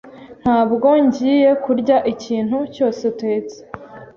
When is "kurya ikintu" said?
1.63-2.57